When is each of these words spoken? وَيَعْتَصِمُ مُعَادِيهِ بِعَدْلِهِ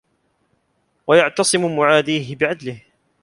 وَيَعْتَصِمُ 1.07 1.65
مُعَادِيهِ 1.77 2.35
بِعَدْلِهِ 2.35 2.81